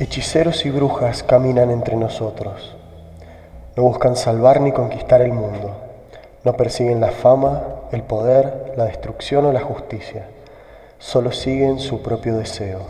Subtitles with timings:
[0.00, 2.74] Hechiceros y brujas caminan entre nosotros.
[3.76, 5.70] No buscan salvar ni conquistar el mundo.
[6.42, 7.62] No persiguen la fama,
[7.92, 10.26] el poder, la destrucción o la justicia.
[10.98, 12.80] Solo siguen su propio deseo.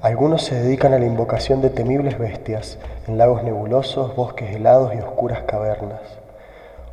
[0.00, 2.78] Algunos se dedican a la invocación de temibles bestias
[3.08, 6.00] en lagos nebulosos, bosques helados y oscuras cavernas.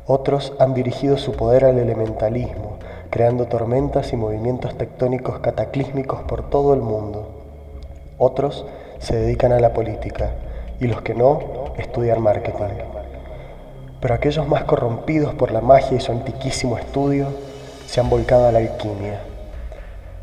[0.08, 2.78] Otros han dirigido su poder al elementalismo,
[3.10, 7.28] creando tormentas y movimientos tectónicos cataclísmicos por todo el mundo.
[8.18, 8.66] Otros
[8.98, 10.30] se dedican a la política
[10.80, 12.64] y los que no estudian marketing.
[14.00, 17.28] Pero aquellos más corrompidos por la magia y su antiquísimo estudio
[17.86, 19.20] se han volcado a la alquimia.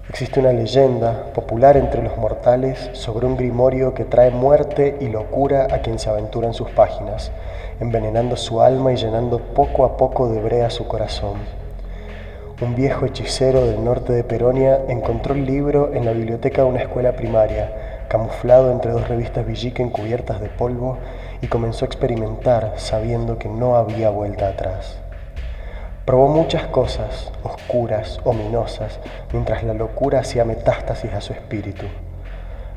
[0.09, 5.67] Existe una leyenda popular entre los mortales sobre un grimorio que trae muerte y locura
[5.71, 7.31] a quien se aventura en sus páginas,
[7.79, 11.37] envenenando su alma y llenando poco a poco de brea su corazón.
[12.61, 16.81] Un viejo hechicero del norte de Peronia encontró el libro en la biblioteca de una
[16.81, 17.71] escuela primaria
[18.07, 20.97] camuflado entre dos revistas Villiquen cubiertas de polvo,
[21.41, 24.97] y comenzó a experimentar sabiendo que no había vuelta atrás.
[26.05, 28.99] Probó muchas cosas, oscuras, ominosas,
[29.31, 31.85] mientras la locura hacía metástasis a su espíritu.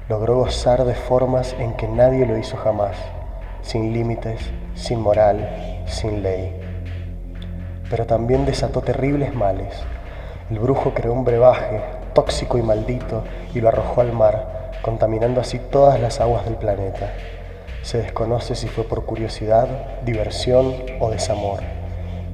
[0.08, 2.96] Logró gozar de formas en que nadie lo hizo jamás,
[3.62, 4.40] sin límites,
[4.74, 6.54] sin moral, sin ley.
[7.90, 9.74] Pero también desató terribles males.
[10.50, 11.82] El brujo creó un brebaje,
[12.14, 17.12] tóxico y maldito, y lo arrojó al mar, contaminando así todas las aguas del planeta.
[17.82, 19.68] Se desconoce si fue por curiosidad,
[20.04, 21.60] diversión o desamor.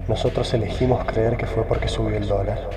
[0.08, 2.70] Nosotros elegimos creer que fue porque subió el dólar.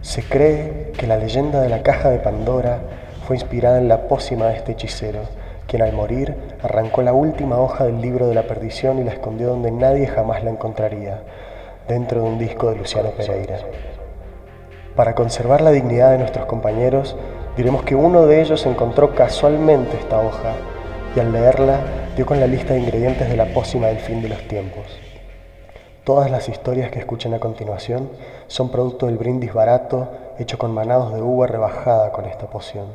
[0.00, 2.80] Se cree que la leyenda de la caja de Pandora
[3.26, 5.20] fue inspirada en la pócima de este hechicero,
[5.66, 9.48] quien al morir arrancó la última hoja del libro de la perdición y la escondió
[9.48, 11.22] donde nadie jamás la encontraría,
[11.86, 13.58] dentro de un disco de Luciano Pereira.
[14.96, 17.16] Para conservar la dignidad de nuestros compañeros,
[17.58, 20.52] Diremos que uno de ellos encontró casualmente esta hoja
[21.16, 21.80] y al leerla
[22.14, 24.86] dio con la lista de ingredientes de la pócima del fin de los tiempos.
[26.04, 28.10] Todas las historias que escuchen a continuación
[28.46, 30.08] son producto del brindis barato
[30.38, 32.86] hecho con manados de uva rebajada con esta poción.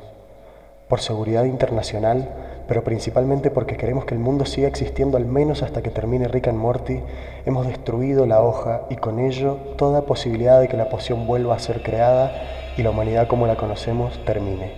[0.88, 2.30] Por seguridad internacional,
[2.68, 6.48] pero principalmente porque queremos que el mundo siga existiendo al menos hasta que termine Rick
[6.48, 7.02] and Morty,
[7.46, 11.60] hemos destruido la hoja y con ello toda posibilidad de que la poción vuelva a
[11.60, 12.32] ser creada
[12.78, 14.74] y la humanidad como la conocemos termine.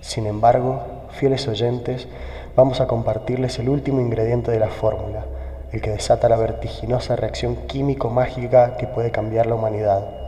[0.00, 0.80] Sin embargo,
[1.10, 2.08] fieles oyentes,
[2.56, 5.24] vamos a compartirles el último ingrediente de la fórmula,
[5.72, 10.21] el que desata la vertiginosa reacción químico-mágica que puede cambiar la humanidad.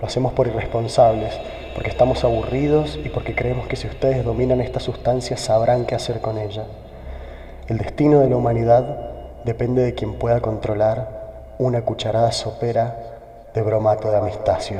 [0.00, 1.38] Lo hacemos por irresponsables,
[1.74, 6.20] porque estamos aburridos y porque creemos que si ustedes dominan esta sustancia sabrán qué hacer
[6.20, 6.64] con ella.
[7.68, 9.10] El destino de la humanidad
[9.44, 12.96] depende de quien pueda controlar una cucharada sopera
[13.52, 14.78] de bromato de amistacio.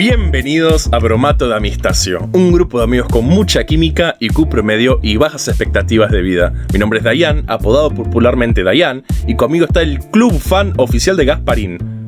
[0.00, 4.98] Bienvenidos a Bromato de Amistacio, un grupo de amigos con mucha química, y IQ promedio
[5.02, 6.54] y bajas expectativas de vida.
[6.72, 11.26] Mi nombre es Dayan, apodado popularmente Dayan, y conmigo está el club fan oficial de
[11.26, 12.06] Gasparín.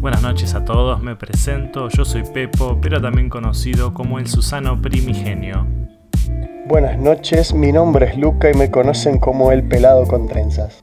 [0.00, 4.80] Buenas noches a todos, me presento, yo soy Pepo, pero también conocido como el Susano
[4.80, 5.66] Primigenio.
[6.66, 10.82] Buenas noches, mi nombre es Luca y me conocen como el pelado con trenzas.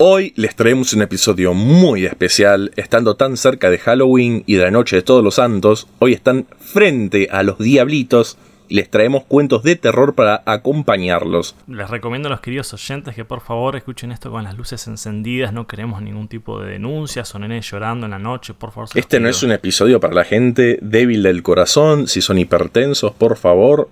[0.00, 4.70] Hoy les traemos un episodio muy especial, estando tan cerca de Halloween y de la
[4.70, 8.38] Noche de Todos los Santos, hoy están frente a los diablitos
[8.68, 11.56] y les traemos cuentos de terror para acompañarlos.
[11.66, 15.52] Les recomiendo a los queridos oyentes que por favor escuchen esto con las luces encendidas,
[15.52, 18.88] no queremos ningún tipo de denuncias o nenes llorando en la noche, por favor.
[18.94, 23.36] Este no es un episodio para la gente débil del corazón, si son hipertensos, por
[23.36, 23.88] favor,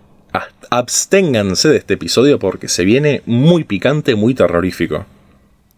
[0.70, 5.04] absténganse de este episodio porque se viene muy picante, muy terrorífico.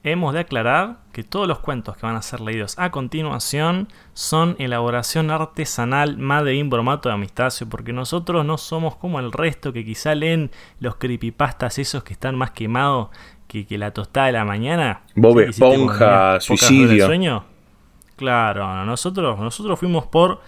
[0.04, 4.54] Hemos de aclarar que todos los cuentos que van a ser leídos a continuación son
[4.60, 9.84] elaboración artesanal Made in Bromato de Amistacio, porque nosotros no somos como el resto que
[9.84, 13.09] quizá leen los creepypastas esos que están más quemados
[13.48, 15.03] que, la tostada de la mañana.
[15.16, 17.06] Bob Esponja, suicidio.
[17.06, 17.44] Sueño.
[18.15, 20.41] Claro, nosotros, nosotros fuimos por,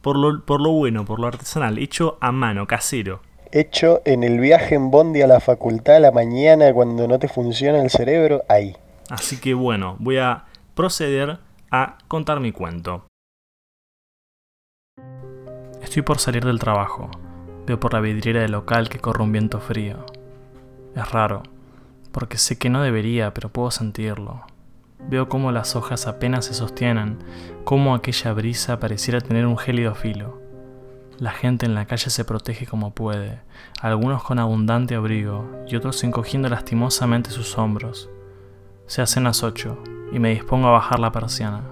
[0.00, 3.20] por, lo, por lo bueno, por lo artesanal, hecho a mano, casero
[3.54, 7.28] hecho en el viaje en Bondi a la facultad a la mañana cuando no te
[7.28, 8.76] funciona el cerebro, ahí.
[9.08, 11.38] Así que bueno, voy a proceder
[11.70, 13.06] a contar mi cuento.
[15.80, 17.10] Estoy por salir del trabajo.
[17.66, 20.04] Veo por la vidriera del local que corre un viento frío.
[20.96, 21.44] Es raro,
[22.10, 24.42] porque sé que no debería, pero puedo sentirlo.
[24.98, 27.18] Veo cómo las hojas apenas se sostienen,
[27.64, 30.43] cómo aquella brisa pareciera tener un gélido filo.
[31.20, 33.40] La gente en la calle se protege como puede,
[33.80, 38.10] algunos con abundante abrigo y otros encogiendo lastimosamente sus hombros.
[38.86, 39.78] Se hacen las ocho
[40.10, 41.62] y me dispongo a bajar la persiana.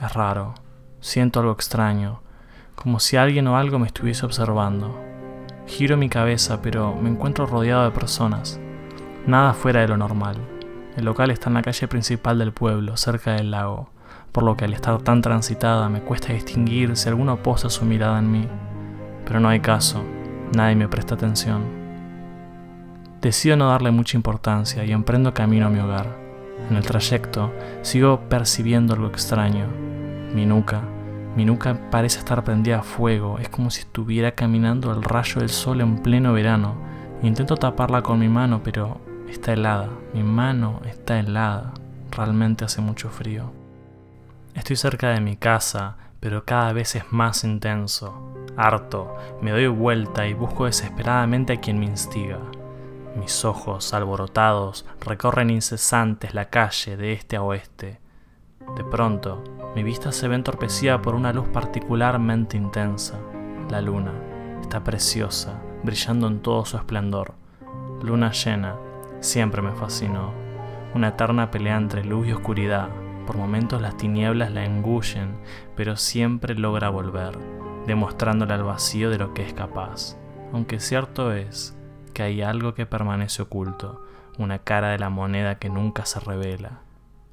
[0.00, 0.54] Es raro.
[1.00, 2.22] Siento algo extraño,
[2.74, 4.98] como si alguien o algo me estuviese observando.
[5.66, 8.58] Giro mi cabeza, pero me encuentro rodeado de personas.
[9.26, 10.36] Nada fuera de lo normal.
[10.96, 13.90] El local está en la calle principal del pueblo, cerca del lago,
[14.36, 18.18] por lo que al estar tan transitada me cuesta distinguir si alguno posa su mirada
[18.18, 18.46] en mí.
[19.24, 20.04] Pero no hay caso,
[20.54, 21.62] nadie me presta atención.
[23.22, 26.18] Decido no darle mucha importancia y emprendo camino a mi hogar.
[26.68, 27.50] En el trayecto
[27.80, 29.68] sigo percibiendo algo extraño.
[30.34, 30.82] Mi nuca,
[31.34, 35.48] mi nuca parece estar prendida a fuego, es como si estuviera caminando al rayo del
[35.48, 36.74] sol en pleno verano.
[37.22, 39.00] Intento taparla con mi mano, pero
[39.30, 39.88] está helada.
[40.12, 41.72] Mi mano está helada.
[42.10, 43.55] Realmente hace mucho frío.
[44.56, 48.32] Estoy cerca de mi casa, pero cada vez es más intenso.
[48.56, 52.38] Harto, me doy vuelta y busco desesperadamente a quien me instiga.
[53.16, 58.00] Mis ojos, alborotados, recorren incesantes la calle de este a oeste.
[58.76, 59.44] De pronto,
[59.74, 63.18] mi vista se ve entorpecida por una luz particularmente intensa.
[63.68, 64.12] La luna
[64.62, 67.34] está preciosa, brillando en todo su esplendor.
[68.02, 68.76] Luna llena,
[69.20, 70.32] siempre me fascinó.
[70.94, 72.88] Una eterna pelea entre luz y oscuridad.
[73.26, 75.36] Por momentos las tinieblas la engullen,
[75.74, 77.36] pero siempre logra volver,
[77.86, 80.16] demostrándole al vacío de lo que es capaz.
[80.52, 81.76] Aunque cierto es
[82.14, 84.04] que hay algo que permanece oculto,
[84.38, 86.80] una cara de la moneda que nunca se revela.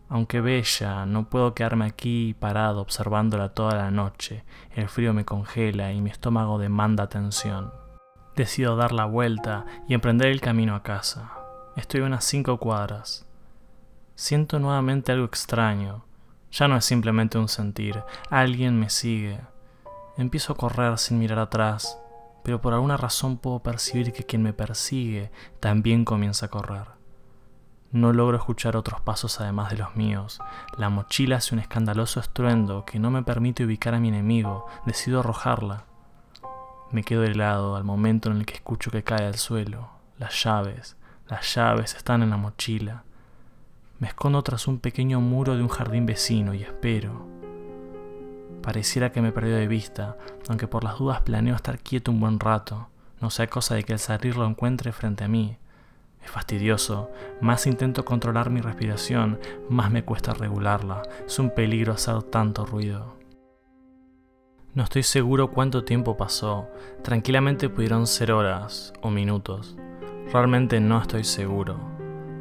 [0.09, 4.43] Aunque bella, no puedo quedarme aquí parado observándola toda la noche.
[4.75, 7.71] El frío me congela y mi estómago demanda atención.
[8.35, 11.31] Decido dar la vuelta y emprender el camino a casa.
[11.75, 13.25] Estoy a unas cinco cuadras.
[14.15, 16.06] Siento nuevamente algo extraño.
[16.51, 19.42] Ya no es simplemente un sentir, alguien me sigue.
[20.18, 21.98] Empiezo a correr sin mirar atrás,
[22.44, 26.86] pero por alguna razón puedo percibir que quien me persigue también comienza a correr.
[27.92, 30.39] No logro escuchar otros pasos además de los míos.
[30.77, 34.68] La mochila hace un escandaloso estruendo que no me permite ubicar a mi enemigo.
[34.86, 35.86] Decido arrojarla.
[36.92, 39.89] Me quedo helado al momento en el que escucho que cae al suelo.
[40.18, 43.04] Las llaves, las llaves están en la mochila.
[43.99, 47.27] Me escondo tras un pequeño muro de un jardín vecino y espero.
[48.61, 50.17] Pareciera que me perdió de vista,
[50.47, 52.87] aunque por las dudas planeo estar quieto un buen rato.
[53.21, 55.57] No sea cosa de que al salir lo encuentre frente a mí.
[56.23, 57.11] Es fastidioso.
[57.41, 61.03] Más intento controlar mi respiración, más me cuesta regularla.
[61.25, 63.15] Es un peligro hacer tanto ruido.
[64.73, 66.67] No estoy seguro cuánto tiempo pasó.
[67.03, 69.77] Tranquilamente pudieron ser horas o minutos.
[70.31, 71.92] Realmente no estoy seguro.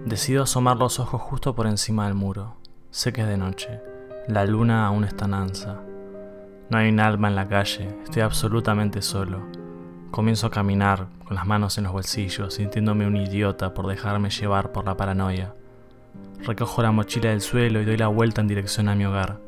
[0.05, 2.57] Decido asomar los ojos justo por encima del muro.
[2.91, 3.81] Sé que es de noche.
[4.27, 5.81] La luna aún está en.
[6.71, 7.89] No hay un alma en la calle.
[8.03, 9.47] Estoy absolutamente solo.
[10.11, 14.73] Comienzo a caminar con las manos en los bolsillos, sintiéndome un idiota por dejarme llevar
[14.73, 15.55] por la paranoia.
[16.41, 19.39] Recojo la mochila del suelo y doy la vuelta en dirección a mi hogar.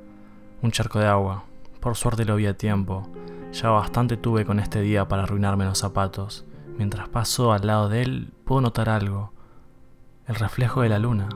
[0.62, 1.44] Un charco de agua.
[1.80, 3.10] Por suerte lo vi a tiempo.
[3.52, 6.44] Ya bastante tuve con este día para arruinarme los zapatos.
[6.78, 9.33] Mientras paso al lado de él, puedo notar algo.
[10.26, 11.29] El reflejo de la luna.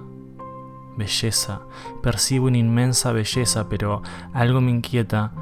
[0.97, 1.61] Belleza.
[2.03, 4.03] Percibo una inmensa belleza, pero
[4.33, 5.33] algo me inquieta.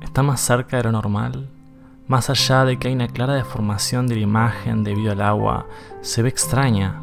[0.00, 1.50] ¿Está más cerca de lo normal?
[2.06, 5.66] Más allá de que hay una clara deformación de la imagen debido al agua,
[6.00, 7.02] se ve extraña.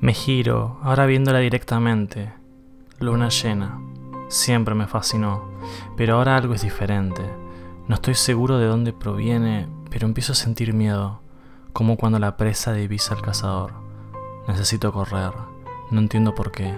[0.00, 2.30] Me giro, ahora viéndola directamente.
[2.98, 3.80] Luna llena.
[4.28, 5.48] Siempre me fascinó,
[5.96, 7.22] pero ahora algo es diferente.
[7.88, 11.22] No estoy seguro de dónde proviene, pero empiezo a sentir miedo,
[11.72, 13.89] como cuando la presa divisa al cazador.
[14.50, 15.30] Necesito correr,
[15.92, 16.76] no entiendo por qué.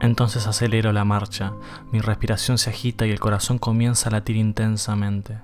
[0.00, 1.52] Entonces acelero la marcha,
[1.92, 5.38] mi respiración se agita y el corazón comienza a latir intensamente.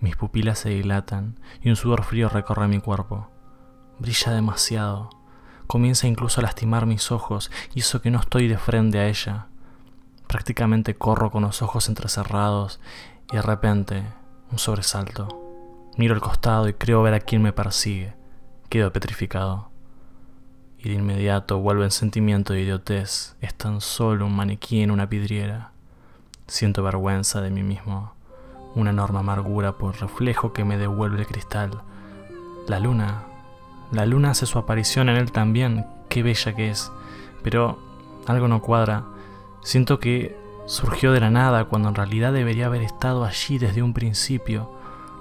[0.00, 3.30] Mis pupilas se dilatan y un sudor frío recorre mi cuerpo.
[4.00, 5.10] Brilla demasiado.
[5.68, 9.46] Comienza incluso a lastimar mis ojos y eso que no estoy de frente a ella.
[10.26, 12.80] Prácticamente corro con los ojos entrecerrados
[13.30, 14.02] y de repente
[14.50, 15.28] un sobresalto.
[15.96, 18.14] Miro al costado y creo ver a quien me persigue.
[18.68, 19.67] Quedo petrificado.
[20.78, 23.36] Y de inmediato vuelvo en sentimiento de idiotez.
[23.40, 25.72] Es tan solo un maniquí en una vidriera.
[26.46, 28.12] Siento vergüenza de mí mismo
[28.74, 31.82] una enorme amargura por reflejo que me devuelve el cristal.
[32.66, 33.24] La luna.
[33.92, 36.92] La luna hace su aparición en él también, qué bella que es.
[37.42, 37.78] Pero
[38.26, 39.04] algo no cuadra.
[39.62, 43.94] Siento que surgió de la nada cuando en realidad debería haber estado allí desde un
[43.94, 44.70] principio.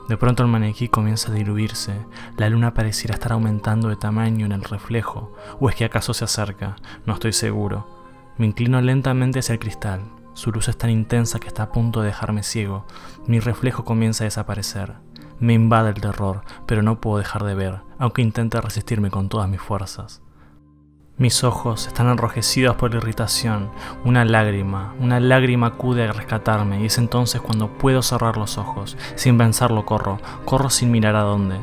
[0.07, 2.05] De pronto el maniquí comienza a diluirse,
[2.37, 6.23] la luna pareciera estar aumentando de tamaño en el reflejo, o es que acaso se
[6.23, 7.87] acerca, no estoy seguro.
[8.37, 10.01] Me inclino lentamente hacia el cristal,
[10.37, 12.85] su luz es tan intensa que está a punto de dejarme ciego.
[13.25, 14.93] Mi reflejo comienza a desaparecer.
[15.39, 19.49] Me invade el terror, pero no puedo dejar de ver, aunque intente resistirme con todas
[19.49, 20.21] mis fuerzas.
[21.19, 23.71] Mis ojos están enrojecidos por la irritación.
[24.05, 28.95] Una lágrima, una lágrima acude a rescatarme y es entonces cuando puedo cerrar los ojos.
[29.15, 31.55] Sin pensarlo corro, corro sin mirar a dónde.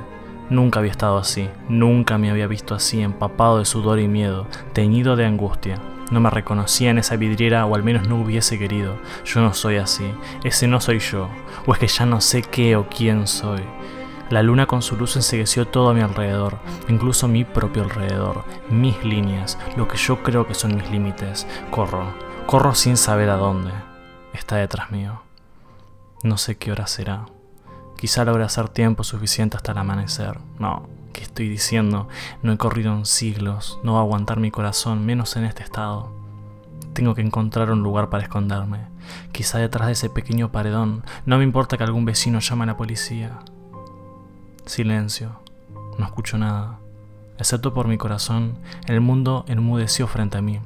[0.51, 5.15] Nunca había estado así, nunca me había visto así, empapado de sudor y miedo, teñido
[5.15, 5.79] de angustia.
[6.11, 8.97] No me reconocía en esa vidriera o al menos no hubiese querido.
[9.25, 10.05] Yo no soy así,
[10.43, 11.29] ese no soy yo,
[11.65, 13.63] o es que ya no sé qué o quién soy.
[14.31, 19.05] La luna con su luz ensegueció todo a mi alrededor, incluso mi propio alrededor, mis
[19.05, 21.47] líneas, lo que yo creo que son mis límites.
[21.71, 22.15] Corro,
[22.47, 23.71] corro sin saber a dónde.
[24.33, 25.21] Está detrás mío.
[26.23, 27.27] No sé qué hora será.
[27.97, 30.39] Quizá logre hacer tiempo suficiente hasta el amanecer.
[30.59, 32.09] No, ¿qué estoy diciendo?
[32.43, 36.11] No he corrido en siglos, no va a aguantar mi corazón, menos en este estado.
[36.95, 38.87] Tengo que encontrar un lugar para esconderme.
[39.33, 41.05] Quizá detrás de ese pequeño paredón.
[41.27, 43.39] No me importa que algún vecino llame a la policía.
[44.67, 45.41] Silencio.
[45.99, 46.79] No escucho nada.
[47.39, 48.55] Excepto por mi corazón,
[48.87, 50.61] el mundo enmudeció frente a mí.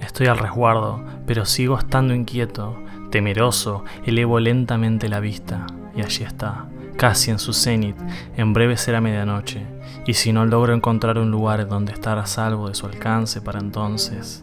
[0.00, 2.76] Estoy al resguardo, pero sigo estando inquieto,
[3.10, 7.96] temeroso, elevo lentamente la vista, y allí está, casi en su cenit,
[8.36, 9.66] en breve será medianoche,
[10.06, 13.60] y si no logro encontrar un lugar donde estar a salvo de su alcance para
[13.60, 14.42] entonces,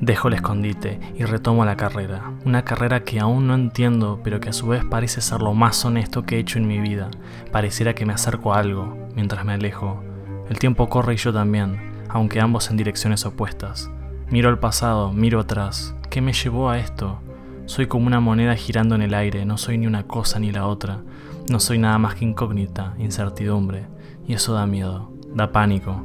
[0.00, 4.48] Dejo el escondite y retomo la carrera, una carrera que aún no entiendo, pero que
[4.48, 7.10] a su vez parece ser lo más honesto que he hecho en mi vida.
[7.52, 10.02] Pareciera que me acerco a algo mientras me alejo.
[10.48, 11.78] El tiempo corre y yo también,
[12.08, 13.90] aunque ambos en direcciones opuestas.
[14.30, 15.94] Miro al pasado, miro atrás.
[16.08, 17.20] ¿Qué me llevó a esto?
[17.66, 20.66] Soy como una moneda girando en el aire, no soy ni una cosa ni la
[20.66, 21.02] otra.
[21.50, 23.86] No soy nada más que incógnita, incertidumbre.
[24.26, 26.02] Y eso da miedo, da pánico.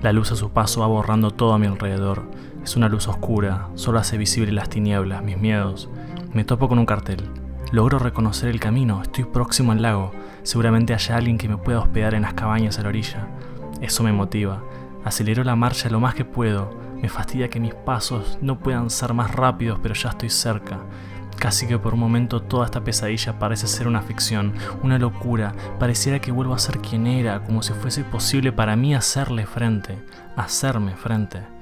[0.00, 2.30] La luz a su paso va borrando todo a mi alrededor.
[2.66, 5.88] Es una luz oscura, solo hace visible las tinieblas, mis miedos.
[6.32, 7.22] Me topo con un cartel.
[7.70, 10.10] Logro reconocer el camino, estoy próximo al lago.
[10.42, 13.28] Seguramente haya alguien que me pueda hospedar en las cabañas a la orilla.
[13.80, 14.64] Eso me motiva.
[15.04, 16.76] Acelero la marcha lo más que puedo.
[17.00, 20.80] Me fastidia que mis pasos no puedan ser más rápidos, pero ya estoy cerca.
[21.38, 25.54] Casi que por un momento toda esta pesadilla parece ser una ficción, una locura.
[25.78, 30.04] Pareciera que vuelvo a ser quien era, como si fuese posible para mí hacerle frente,
[30.34, 31.55] hacerme frente.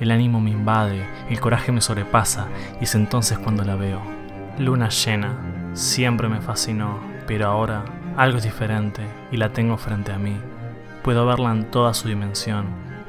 [0.00, 2.48] El ánimo me invade, el coraje me sobrepasa
[2.80, 4.00] y es entonces cuando la veo.
[4.58, 5.36] Luna llena,
[5.74, 7.84] siempre me fascinó, pero ahora
[8.16, 10.38] algo es diferente y la tengo frente a mí.
[11.02, 12.64] Puedo verla en toda su dimensión.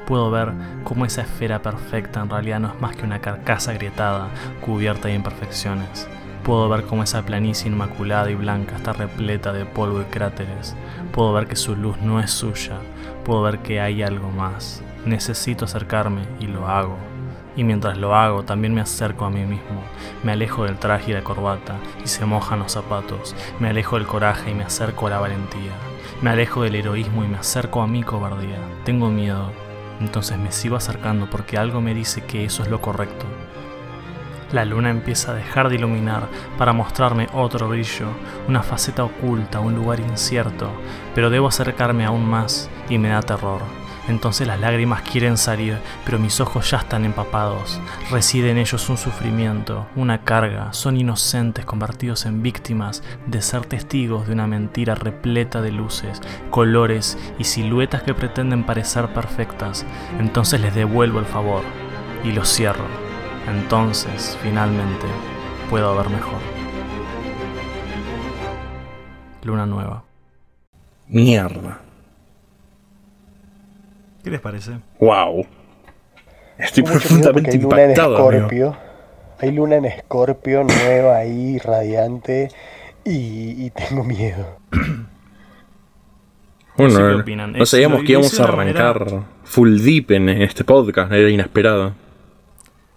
[0.06, 0.52] Puedo ver
[0.84, 4.28] cómo esa esfera perfecta en realidad no es más que una carcasa agrietada,
[4.60, 6.10] cubierta de imperfecciones.
[6.44, 10.76] Puedo ver cómo esa planicie inmaculada y blanca está repleta de polvo y cráteres.
[11.14, 12.80] Puedo ver que su luz no es suya.
[13.24, 14.84] Puedo ver que hay algo más.
[15.06, 16.98] Necesito acercarme y lo hago.
[17.56, 19.82] Y mientras lo hago, también me acerco a mí mismo.
[20.24, 23.36] Me alejo del traje y la corbata y se mojan los zapatos.
[23.60, 25.74] Me alejo del coraje y me acerco a la valentía.
[26.22, 28.60] Me alejo del heroísmo y me acerco a mi cobardía.
[28.86, 29.52] Tengo miedo,
[30.00, 33.26] entonces me sigo acercando porque algo me dice que eso es lo correcto.
[34.52, 36.28] La luna empieza a dejar de iluminar
[36.58, 38.08] para mostrarme otro brillo,
[38.50, 40.70] una faceta oculta, un lugar incierto,
[41.16, 43.81] pero debo acercarme aún más y me da terror.
[44.08, 47.80] Entonces las lágrimas quieren salir, pero mis ojos ya están empapados.
[48.10, 50.74] Reside en ellos un sufrimiento, una carga.
[50.74, 57.18] Son inocentes convertidos en víctimas de ser testigos de una mentira repleta de luces, colores
[57.38, 59.86] y siluetas que pretenden parecer perfectas.
[60.20, 61.64] Entonces les devuelvo el favor
[62.24, 62.86] y los cierro.
[63.48, 65.08] Entonces, finalmente,
[65.70, 66.40] puedo ver mejor.
[69.44, 70.04] Luna nueva.
[71.08, 71.81] Mierda.
[74.24, 74.72] ¿Qué les parece?
[75.00, 75.46] ¡Wow!
[76.58, 78.16] Estoy Mucho profundamente hay luna en impactado.
[78.18, 78.32] amigo.
[78.38, 78.78] Escorpio.
[79.40, 82.50] Hay luna en Escorpio nueva ahí, radiante.
[83.04, 84.58] Y, y tengo miedo.
[86.78, 91.12] Bueno, No sé sabíamos lo- que íbamos a manera- arrancar full deep en este podcast,
[91.12, 91.94] era inesperado.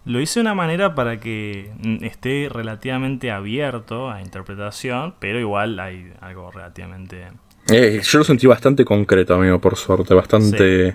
[0.06, 5.80] Lo hice de una manera para que mm, esté relativamente abierto a interpretación, pero igual
[5.80, 7.24] hay algo relativamente...
[7.70, 10.94] Eh, yo lo sentí bastante concreto, amigo, por suerte, bastante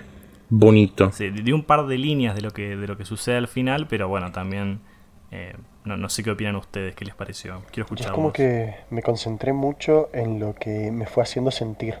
[0.50, 1.12] bonito.
[1.12, 3.86] Sí, di un par de líneas de lo que, de lo que sucede al final,
[3.88, 4.80] pero bueno, también...
[5.30, 5.54] eh,
[5.84, 7.62] no, no sé qué opinan ustedes, qué les pareció.
[7.72, 11.98] Quiero Yo es como que me concentré mucho en lo que me fue haciendo sentir.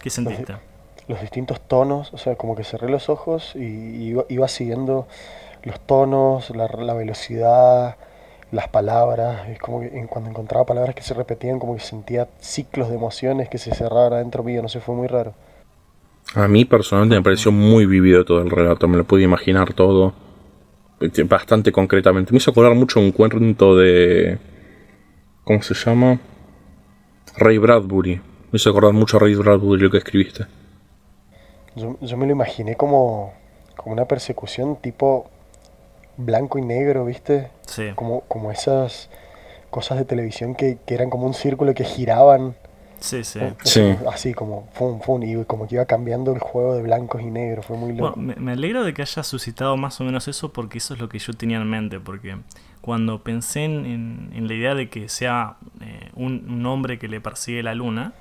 [0.00, 0.56] ¿Qué sentiste?
[1.08, 3.60] Los distintos tonos, o sea, como que cerré los ojos y
[4.08, 5.06] iba, iba siguiendo
[5.64, 7.96] los tonos, la, la velocidad,
[8.52, 9.48] las palabras.
[9.48, 12.96] Es como que en- cuando encontraba palabras que se repetían, como que sentía ciclos de
[12.96, 15.34] emociones que se cerraban adentro mío, no sé, fue muy raro.
[16.36, 20.14] A mí personalmente me pareció muy vivido todo el relato, me lo pude imaginar todo
[21.00, 22.32] eh, bastante concretamente.
[22.32, 24.38] Me hizo acordar mucho un cuento de...
[25.42, 26.20] ¿Cómo se llama?
[27.36, 28.16] Ray Bradbury.
[28.16, 30.46] Me hizo acordar mucho a Ray Bradbury lo que escribiste.
[31.74, 33.32] Yo, yo me lo imaginé como
[33.76, 35.30] como una persecución tipo
[36.16, 37.50] blanco y negro, ¿viste?
[37.66, 37.92] Sí.
[37.94, 39.10] Como, como esas
[39.70, 42.56] cosas de televisión que, que eran como un círculo que giraban.
[43.00, 43.40] Sí, sí.
[44.10, 47.66] Así como, fum, fum, y como que iba cambiando el juego de blancos y negros,
[47.66, 48.20] fue muy Bueno, loco.
[48.20, 51.08] me, me alegro de que haya suscitado más o menos eso porque eso es lo
[51.08, 52.36] que yo tenía en mente, porque
[52.80, 57.08] cuando pensé en, en- en la idea de que sea eh, un, un hombre que
[57.08, 58.12] le persigue la luna,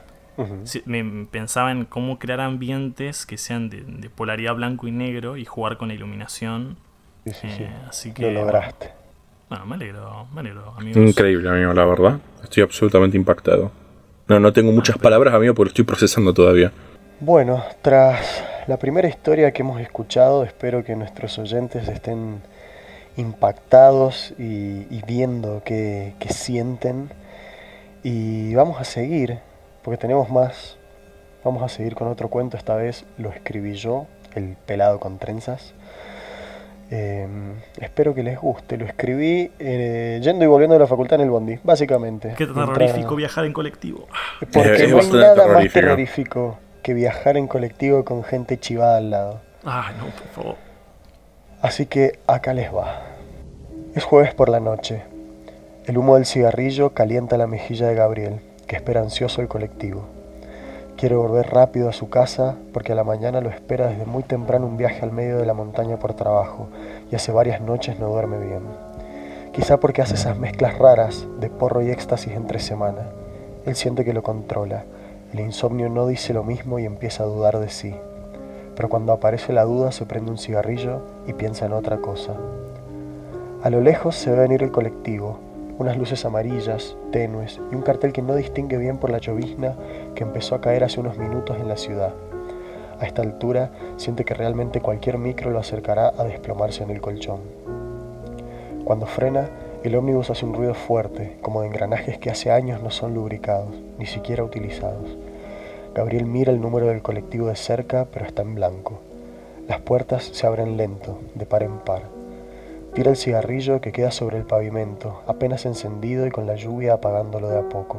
[0.85, 5.45] me pensaba en cómo crear ambientes que sean de, de polaridad blanco y negro y
[5.45, 6.77] jugar con la iluminación.
[7.25, 7.63] Sí, sí, sí.
[7.63, 8.91] eh, así que, Lo lograste.
[9.49, 11.09] Bueno, me alegro, me alegro, amigos.
[11.09, 12.19] Increíble, amigo, la verdad.
[12.43, 13.71] Estoy absolutamente impactado.
[14.27, 16.71] No, no tengo muchas palabras, amigo, porque lo estoy procesando todavía.
[17.19, 22.41] Bueno, tras la primera historia que hemos escuchado, espero que nuestros oyentes estén
[23.17, 27.11] impactados y, y viendo qué, qué sienten.
[28.01, 29.39] Y vamos a seguir,
[29.83, 30.77] porque tenemos más.
[31.43, 35.75] Vamos a seguir con otro cuento, esta vez lo escribí yo, El pelado con trenzas.
[36.91, 37.27] Eh,
[37.81, 41.31] espero que les guste, lo escribí eh, yendo y volviendo de la facultad en el
[41.31, 42.33] bondi, básicamente.
[42.37, 44.07] Qué terrorífico viajar en colectivo.
[44.53, 46.59] porque Es no hay nada más terrorífico.
[46.83, 49.41] que viajar en colectivo con gente chivada al lado.
[49.63, 50.55] Ay, no, por favor.
[51.61, 53.01] Así que acá les va.
[53.95, 55.01] Es jueves por la noche.
[55.85, 60.07] El humo del cigarrillo calienta la mejilla de Gabriel, que espera ansioso el colectivo.
[60.97, 64.65] Quiere volver rápido a su casa porque a la mañana lo espera desde muy temprano
[64.65, 66.69] un viaje al medio de la montaña por trabajo
[67.11, 68.61] y hace varias noches no duerme bien.
[69.51, 73.09] Quizá porque hace esas mezclas raras de porro y éxtasis entre semana.
[73.65, 74.85] Él siente que lo controla.
[75.33, 77.93] El insomnio no dice lo mismo y empieza a dudar de sí.
[78.73, 82.35] Pero cuando aparece la duda se prende un cigarrillo y piensa en otra cosa.
[83.63, 85.39] A lo lejos se ve venir el colectivo,
[85.77, 89.75] unas luces amarillas, tenues y un cartel que no distingue bien por la llovizna
[90.15, 92.13] que empezó a caer hace unos minutos en la ciudad.
[92.99, 97.41] A esta altura siente que realmente cualquier micro lo acercará a desplomarse en el colchón.
[98.85, 99.49] Cuando frena,
[99.83, 103.75] el ómnibus hace un ruido fuerte, como de engranajes que hace años no son lubricados,
[103.99, 105.17] ni siquiera utilizados.
[105.93, 108.99] Gabriel mira el número del colectivo de cerca, pero está en blanco.
[109.67, 112.14] Las puertas se abren lento, de par en par.
[112.95, 117.49] Tira el cigarrillo que queda sobre el pavimento, apenas encendido y con la lluvia apagándolo
[117.49, 117.97] de a poco.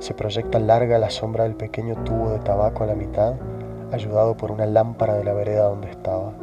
[0.00, 3.36] Se proyecta larga la sombra del pequeño tubo de tabaco a la mitad,
[3.90, 6.34] ayudado por una lámpara de la vereda donde estaba.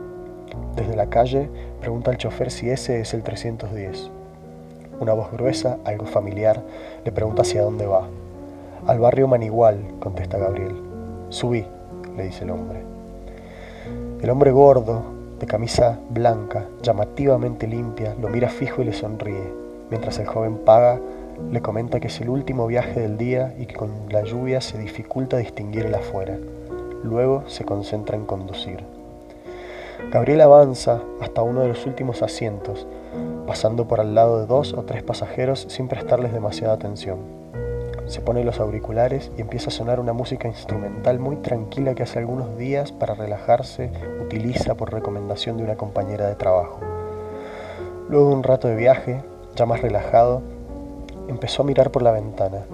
[0.75, 1.47] Desde la calle
[1.79, 4.09] pregunta al chofer si ese es el 310.
[4.99, 6.63] Una voz gruesa, algo familiar,
[7.05, 8.07] le pregunta hacia dónde va.
[8.87, 10.75] Al barrio Manigual, contesta Gabriel.
[11.29, 11.67] Subí,
[12.17, 12.79] le dice el hombre.
[14.23, 19.53] El hombre gordo, de camisa blanca, llamativamente limpia, lo mira fijo y le sonríe,
[19.89, 20.99] mientras el joven paga,
[21.51, 24.77] le comenta que es el último viaje del día y que con la lluvia se
[24.77, 26.37] dificulta distinguir el afuera.
[27.03, 28.83] Luego se concentra en conducir.
[30.11, 32.87] Gabriel avanza hasta uno de los últimos asientos,
[33.47, 37.38] pasando por al lado de dos o tres pasajeros sin prestarles demasiada atención.
[38.09, 42.17] Se pone los auriculares y empieza a sonar una música instrumental muy tranquila que hace
[42.17, 46.79] algunos días para relajarse utiliza por recomendación de una compañera de trabajo.
[48.09, 49.21] Luego de un rato de viaje,
[49.55, 50.41] ya más relajado,
[51.27, 52.65] empezó a mirar por la ventana,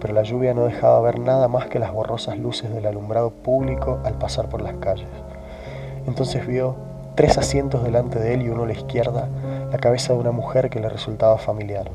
[0.00, 4.00] pero la lluvia no dejaba ver nada más que las borrosas luces del alumbrado público
[4.02, 5.06] al pasar por las calles.
[6.08, 6.74] Entonces vio
[7.14, 9.28] tres asientos delante de él y uno a la izquierda,
[9.70, 11.92] la cabeza de una mujer que le resultaba familiar.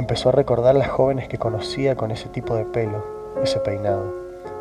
[0.00, 3.04] Empezó a recordar las jóvenes que conocía con ese tipo de pelo,
[3.42, 4.02] ese peinado.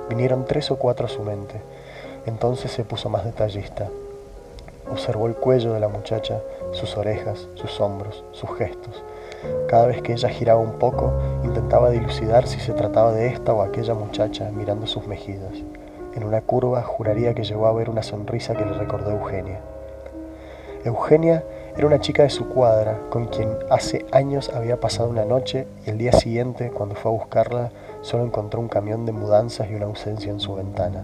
[0.09, 1.61] Vinieron tres o cuatro a su mente.
[2.25, 3.87] Entonces se puso más detallista.
[4.91, 6.41] Observó el cuello de la muchacha,
[6.73, 9.01] sus orejas, sus hombros, sus gestos.
[9.69, 11.13] Cada vez que ella giraba un poco,
[11.45, 15.53] intentaba dilucidar si se trataba de esta o aquella muchacha mirando sus mejillas.
[16.15, 19.61] En una curva juraría que llegó a ver una sonrisa que le recordó a Eugenia.
[20.83, 25.67] Eugenia era una chica de su cuadra con quien hace años había pasado una noche
[25.85, 29.75] y el día siguiente, cuando fue a buscarla, solo encontró un camión de mudanzas y
[29.75, 31.03] una ausencia en su ventana.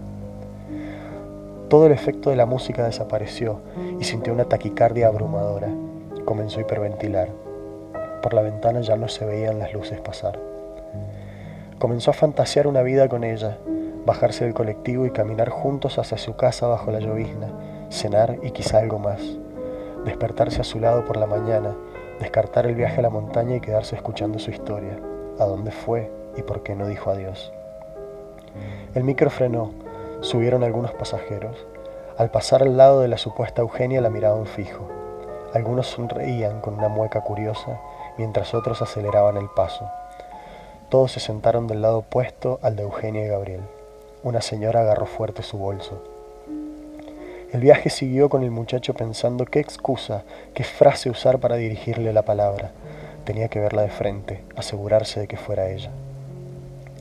[1.68, 3.60] Todo el efecto de la música desapareció
[3.98, 5.68] y sintió una taquicardia abrumadora.
[6.24, 7.28] Comenzó a hiperventilar.
[8.22, 10.38] Por la ventana ya no se veían las luces pasar.
[11.78, 13.58] Comenzó a fantasear una vida con ella,
[14.04, 17.48] bajarse del colectivo y caminar juntos hacia su casa bajo la llovizna,
[17.90, 19.20] cenar y quizá algo más.
[20.06, 21.74] Despertarse a su lado por la mañana,
[22.20, 24.96] descartar el viaje a la montaña y quedarse escuchando su historia,
[25.40, 27.52] a dónde fue y por qué no dijo adiós.
[28.94, 29.72] El micro frenó,
[30.20, 31.66] subieron algunos pasajeros.
[32.16, 34.86] Al pasar al lado de la supuesta Eugenia la miraban fijo.
[35.52, 37.80] Algunos sonreían con una mueca curiosa,
[38.16, 39.90] mientras otros aceleraban el paso.
[40.88, 43.62] Todos se sentaron del lado opuesto al de Eugenia y Gabriel.
[44.22, 46.15] Una señora agarró fuerte su bolso.
[47.52, 52.22] El viaje siguió con el muchacho pensando qué excusa, qué frase usar para dirigirle la
[52.22, 52.72] palabra.
[53.24, 55.90] Tenía que verla de frente, asegurarse de que fuera ella.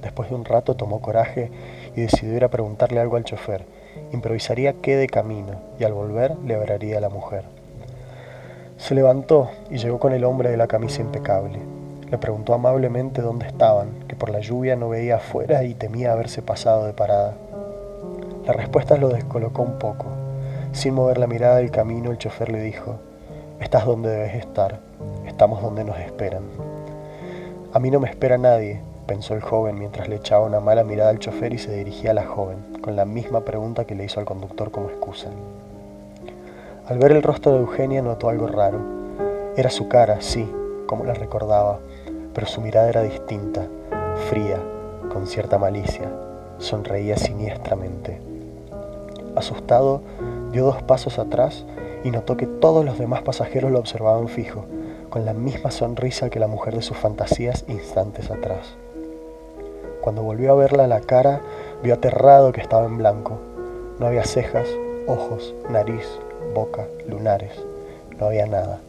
[0.03, 1.49] Después de un rato tomó coraje
[1.95, 3.65] y decidió ir a preguntarle algo al chofer.
[4.13, 7.43] Improvisaría qué de camino y al volver le hablaría a la mujer.
[8.77, 11.57] Se levantó y llegó con el hombre de la camisa impecable.
[12.11, 16.43] Le preguntó amablemente dónde estaban, que por la lluvia no veía afuera y temía haberse
[16.43, 17.33] pasado de parada.
[18.45, 20.14] La respuesta lo descolocó un poco.
[20.75, 22.97] Sin mover la mirada del camino, el chofer le dijo,
[23.61, 24.81] Estás donde debes estar,
[25.25, 26.43] estamos donde nos esperan.
[27.71, 31.11] A mí no me espera nadie, pensó el joven mientras le echaba una mala mirada
[31.11, 34.19] al chofer y se dirigía a la joven, con la misma pregunta que le hizo
[34.19, 35.29] al conductor como excusa.
[36.89, 38.79] Al ver el rostro de Eugenia notó algo raro.
[39.55, 40.45] Era su cara, sí,
[40.87, 41.79] como la recordaba,
[42.33, 43.65] pero su mirada era distinta,
[44.29, 44.59] fría,
[45.09, 46.11] con cierta malicia.
[46.57, 48.19] Sonreía siniestramente.
[49.37, 50.01] Asustado,
[50.55, 51.65] dio dos pasos atrás
[52.05, 54.63] y notó que todos los demás pasajeros lo observaban fijo,
[55.09, 58.73] con la misma sonrisa que la mujer de sus fantasías instantes atrás.
[59.99, 61.41] Cuando volvió a verla a la cara,
[61.83, 63.37] vio aterrado que estaba en blanco.
[63.99, 64.65] No había cejas,
[65.07, 66.07] ojos, nariz,
[66.53, 67.51] boca, lunares.
[68.17, 68.79] No había nada.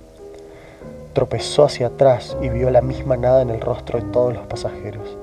[1.15, 5.17] Tropezó hacia atrás y vio la misma nada en el rostro de todos los pasajeros.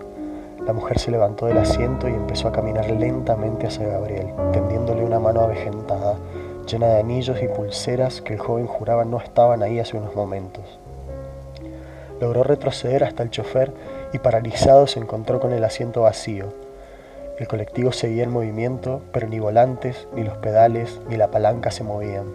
[0.66, 5.20] La mujer se levantó del asiento y empezó a caminar lentamente hacia Gabriel, tendiéndole una
[5.20, 6.16] mano avejentada,
[6.66, 10.80] llena de anillos y pulseras que el joven juraba no estaban ahí hace unos momentos.
[12.20, 13.74] Logró retroceder hasta el chofer
[14.14, 16.54] y paralizado se encontró con el asiento vacío.
[17.40, 21.84] El colectivo seguía en movimiento, pero ni volantes, ni los pedales, ni la palanca se
[21.84, 22.28] movían.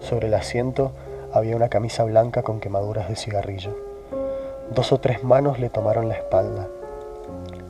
[0.00, 0.92] Sobre el asiento
[1.32, 3.76] había una camisa blanca con quemaduras de cigarrillo.
[4.74, 6.68] Dos o tres manos le tomaron la espalda.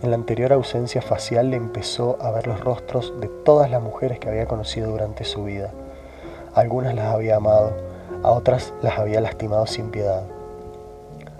[0.00, 4.20] En la anterior ausencia facial le empezó a ver los rostros de todas las mujeres
[4.20, 5.72] que había conocido durante su vida.
[6.54, 7.72] algunas las había amado,
[8.22, 10.22] a otras las había lastimado sin piedad.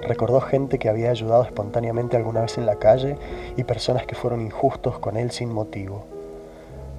[0.00, 3.16] Recordó gente que había ayudado espontáneamente alguna vez en la calle
[3.56, 6.04] y personas que fueron injustos con él sin motivo.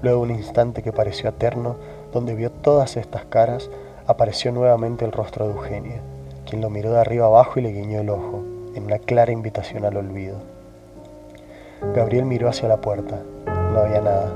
[0.02, 1.76] Luego un instante que pareció eterno,
[2.14, 3.70] donde vio todas estas caras,
[4.08, 6.00] apareció nuevamente el rostro de Eugenia,
[6.50, 8.44] quien lo miró de arriba abajo y le guiñó el ojo,
[8.76, 10.38] en una clara invitación al olvido.
[11.94, 13.20] Gabriel miró hacia la puerta.
[13.46, 14.32] No había nada.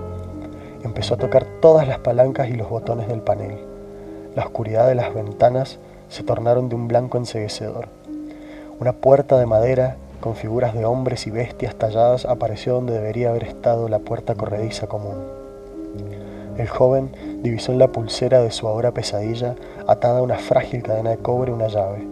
[0.84, 3.58] Empezó a tocar todas las palancas y los botones del panel.
[4.36, 5.80] La oscuridad de las ventanas
[6.10, 7.88] se tornaron de un blanco enseguecedor.
[8.80, 13.44] Una puerta de madera con figuras de hombres y bestias talladas apareció donde debería haber
[13.44, 15.44] estado la puerta corrediza común.
[16.58, 19.56] El joven divisó en la pulsera de su ahora pesadilla,
[19.88, 22.08] atada a una frágil cadena de cobre, una llave.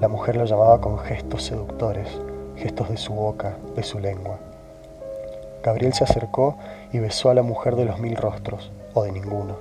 [0.00, 2.08] La mujer lo llamaba con gestos seductores,
[2.56, 4.38] gestos de su boca, de su lengua.
[5.62, 6.56] Gabriel se acercó
[6.92, 9.56] y besó a la mujer de los mil rostros, o de ninguno,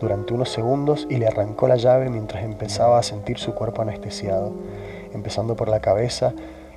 [0.00, 4.52] durante unos segundos y le arrancó la llave mientras empezaba a sentir su cuerpo anestesiado,
[5.12, 6.32] empezando por la cabeza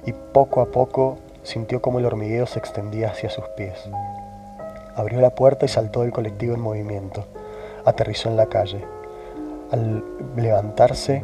[0.06, 3.78] y poco a poco sintió como el hormigueo se extendía hacia sus pies.
[4.96, 7.26] Abrió la puerta y saltó del colectivo en movimiento.
[7.84, 8.84] Aterrizó en la calle.
[9.72, 10.04] Al
[10.38, 11.24] levantarse,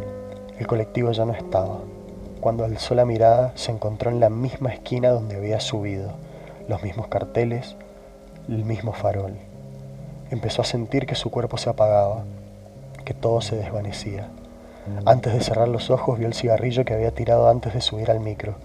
[0.59, 1.79] el colectivo ya no estaba.
[2.41, 6.11] Cuando alzó la mirada, se encontró en la misma esquina donde había subido.
[6.67, 7.75] Los mismos carteles,
[8.47, 9.33] el mismo farol.
[10.29, 12.23] Empezó a sentir que su cuerpo se apagaba,
[13.03, 14.29] que todo se desvanecía.
[15.05, 18.19] Antes de cerrar los ojos vio el cigarrillo que había tirado antes de subir al
[18.19, 18.55] micro,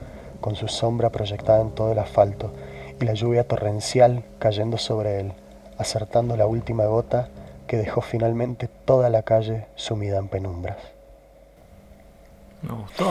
[0.41, 2.53] con su sombra proyectada en todo el asfalto,
[3.01, 5.33] y la lluvia torrencial cayendo sobre él,
[5.79, 7.29] acertando la última gota
[7.67, 10.96] que dejó finalmente toda la calle sumida en penumbras.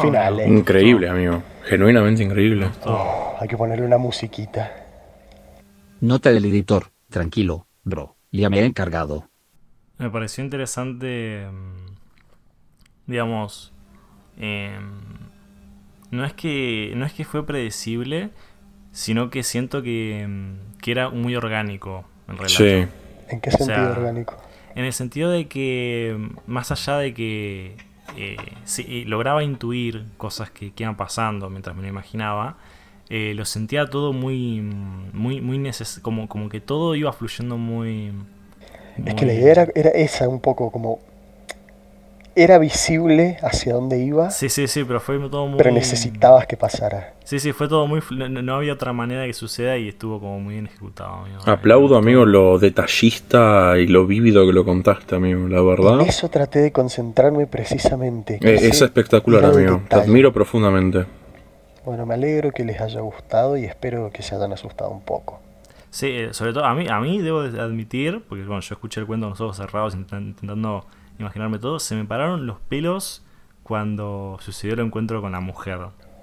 [0.01, 0.47] Finales.
[0.47, 1.43] Increíble, amigo.
[1.65, 2.69] Genuinamente increíble.
[2.85, 4.71] Oh, hay que ponerle una musiquita.
[6.01, 6.91] Nota del editor.
[7.09, 8.15] Tranquilo, bro.
[8.31, 9.29] Ya me he encargado.
[9.97, 11.95] Me pareció interesante, mm,
[13.07, 13.73] digamos,
[14.37, 14.99] em,
[16.11, 18.31] no es que no es que fue predecible,
[18.91, 22.55] sino que siento que, mm, que era muy orgánico el relato.
[22.55, 22.87] Sí.
[23.29, 24.35] ¿En qué sentido orgánico?
[24.75, 27.77] En el sentido de que, mm, más allá de que
[28.17, 32.57] eh, sí, lograba intuir cosas que, iban pasando mientras me lo imaginaba,
[33.09, 38.13] eh, lo sentía todo muy, muy, muy neces como, como que todo iba fluyendo muy...
[39.05, 40.99] Es que la idea era, era esa, un poco como
[42.35, 44.29] era visible hacia dónde iba.
[44.29, 45.57] Sí, sí, sí, pero fue todo muy...
[45.57, 47.13] Pero necesitabas que pasara.
[47.23, 48.01] Sí, sí, fue todo muy...
[48.11, 51.25] No, había otra manera de que suceda y estuvo como muy bien ejecutado.
[51.45, 56.01] Aplaudo, amigo, lo detallista y lo vívido que lo contaste, amigo, la verdad.
[56.01, 58.39] En eso traté de concentrarme precisamente.
[58.41, 59.81] Eh, es espectacular, amigo.
[59.89, 61.05] Te admiro profundamente.
[61.85, 65.39] Bueno, me alegro que les haya gustado y espero que se hayan asustado un poco.
[65.89, 68.99] Sí, eh, sobre todo a mí, a mí debo de admitir, porque bueno, yo escuché
[68.99, 70.85] el cuento con los ojos cerrados intent- intentando
[71.19, 73.23] imaginarme todo, se me pararon los pelos
[73.63, 75.79] cuando sucedió el encuentro con la mujer.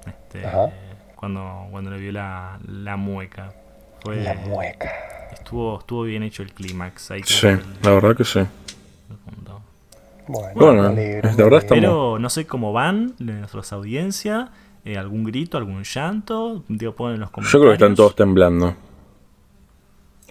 [0.06, 0.70] Este, Ajá.
[1.16, 3.52] cuando, cuando le vio la, la mueca.
[4.00, 4.90] Fue, La mueca.
[5.32, 7.10] Estuvo, estuvo bien hecho el clímax.
[7.12, 7.48] Ahí Sí,
[7.82, 8.40] la verdad que sí.
[10.28, 11.60] Bueno, Bueno, la verdad alegro.
[11.68, 14.50] Pero no sé cómo van de nuestras audiencias.
[14.84, 16.64] eh, algún grito, algún llanto.
[16.68, 17.60] Digo, ponen en los Yo comentarios.
[17.62, 18.74] creo que están todos temblando.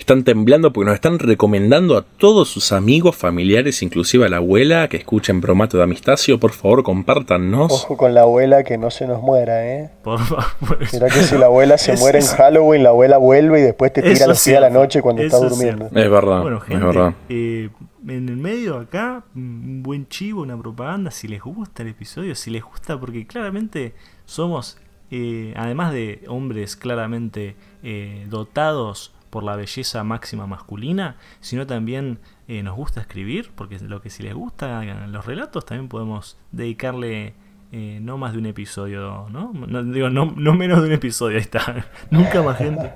[0.02, 4.88] Están temblando porque nos están recomendando a todos sus amigos, familiares, inclusive a la abuela,
[4.90, 6.40] que escuchen Bromato de Amistacio.
[6.40, 7.72] Por favor, compártanos.
[7.72, 9.92] Ojo con la abuela que no se nos muera, ¿eh?
[10.04, 10.80] Por favor.
[10.92, 13.62] Mira que si la abuela se Es- muere en es- Halloween, la abuela vuelve y
[13.62, 15.86] después te tira los es pies a la noche cuando eso estás es durmiendo.
[15.86, 17.14] Es verdad, Bueno, es gente, verdad.
[17.30, 17.70] eh,
[18.08, 22.50] en el medio acá, un buen chivo, una propaganda, si les gusta el episodio, si
[22.50, 23.94] les gusta, porque claramente
[24.26, 24.80] somos,
[25.12, 32.62] eh, además de hombres claramente eh, dotados por la belleza máxima masculina, sino también eh,
[32.62, 37.34] nos gusta escribir, porque lo que si les gusta los relatos, también podemos dedicarle...
[37.72, 39.54] eh, no más de un episodio, ¿no?
[39.54, 41.86] No, digo, no, no menos de un episodio, ahí está.
[42.12, 42.92] Nunca más gente.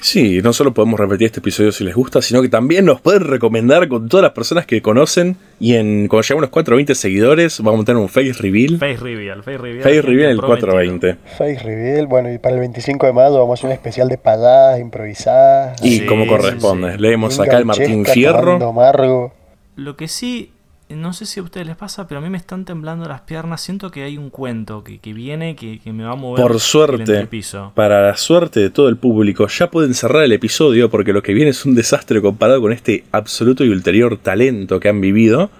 [0.00, 3.24] Sí, no solo podemos repetir este episodio si les gusta, sino que también nos pueden
[3.24, 5.36] recomendar con todas las personas que conocen.
[5.58, 8.78] Y en cuando lleguemos a los 420 seguidores, vamos a tener un face reveal.
[8.78, 9.82] Face Reveal, Face Reveal.
[9.82, 10.68] Face reveal el prometido.
[10.72, 11.16] 420.
[11.38, 14.18] Face reveal, bueno, y para el 25 de mayo vamos a hacer un especial de
[14.18, 15.82] pagadas improvisadas.
[15.82, 16.92] Y Sí, como sí, corresponde.
[16.92, 16.98] sí.
[16.98, 19.32] Leemos acá el Martín Fierro.
[19.76, 20.52] Lo que sí,
[20.88, 23.60] no sé si a ustedes les pasa, pero a mí me están temblando las piernas.
[23.60, 26.52] Siento que hay un cuento que, que viene que, que me va a mover Por
[26.52, 27.28] el suerte,
[27.74, 31.34] para la suerte de todo el público, ya pueden cerrar el episodio porque lo que
[31.34, 35.50] viene es un desastre comparado con este absoluto y ulterior talento que han vivido.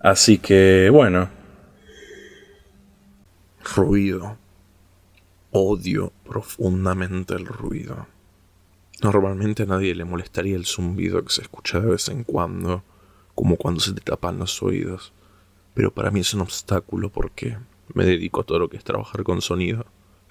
[0.00, 1.28] Así que, bueno.
[3.74, 4.38] Ruido.
[5.50, 8.06] Odio profundamente el ruido.
[9.02, 12.84] Normalmente a nadie le molestaría el zumbido que se escucha de vez en cuando,
[13.40, 15.14] como cuando se te tapan los oídos.
[15.72, 17.56] Pero para mí es un obstáculo porque
[17.94, 19.86] me dedico a todo lo que es trabajar con sonido.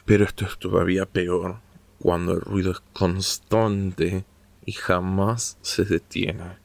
[0.06, 1.58] Pero esto es todavía peor
[1.98, 4.26] cuando el ruido es constante
[4.64, 6.60] y jamás se detiene.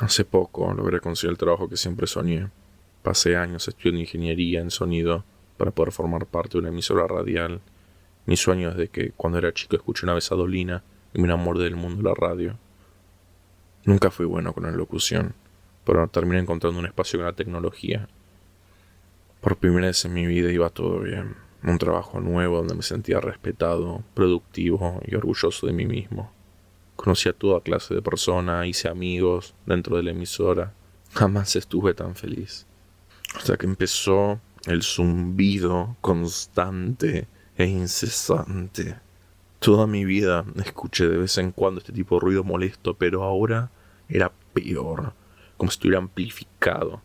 [0.00, 2.48] Hace poco logré conseguir el trabajo que siempre soñé.
[3.02, 5.24] Pasé años estudiando ingeniería en sonido
[5.58, 7.60] para poder formar parte de una emisora radial.
[8.24, 11.26] Mi sueño es de que cuando era chico escuché una vez a Dolina y me
[11.26, 12.58] enamoré del mundo de la radio.
[13.84, 15.34] Nunca fui bueno con la locución,
[15.84, 18.08] pero terminé encontrando un espacio con la tecnología.
[19.40, 21.36] Por primera vez en mi vida iba todo bien.
[21.62, 26.30] Un trabajo nuevo donde me sentía respetado, productivo y orgulloso de mí mismo.
[26.96, 30.74] Conocí a toda clase de personas, hice amigos dentro de la emisora.
[31.14, 32.66] Jamás estuve tan feliz.
[33.34, 38.96] Hasta que empezó el zumbido constante e incesante.
[39.60, 43.70] Toda mi vida escuché de vez en cuando este tipo de ruido molesto, pero ahora
[44.08, 45.12] era peor,
[45.58, 47.02] como si estuviera amplificado.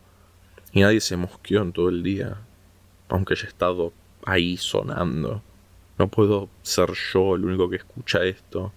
[0.72, 2.38] Y nadie se mosqueó en todo el día,
[3.10, 3.92] aunque haya estado
[4.24, 5.42] ahí sonando.
[5.98, 8.72] No puedo ser yo el único que escucha esto.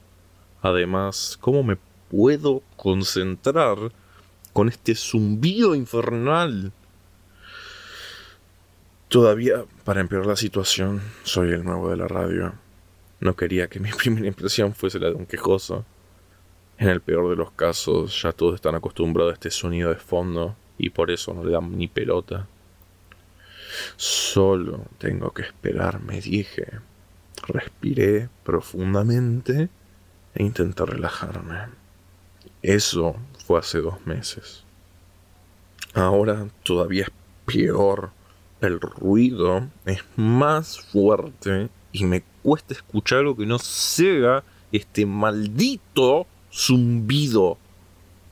[0.61, 1.77] Además, ¿cómo me
[2.09, 3.77] puedo concentrar
[4.51, 6.73] con este zumbido infernal?
[9.07, 12.53] Todavía, para empeorar la situación, soy el nuevo de la radio.
[13.19, 15.85] No quería que mi primera impresión fuese la de un quejoso.
[16.77, 20.55] En el peor de los casos, ya todos están acostumbrados a este sonido de fondo
[20.77, 22.47] y por eso no le dan ni pelota.
[23.97, 26.79] Solo tengo que esperar, me dije.
[27.47, 29.69] Respiré profundamente
[30.33, 31.67] e intenté relajarme.
[32.61, 34.63] Eso fue hace dos meses.
[35.93, 37.11] Ahora todavía es
[37.45, 38.11] peor.
[38.61, 46.27] El ruido es más fuerte y me cuesta escuchar algo que no sea este maldito
[46.51, 47.57] zumbido.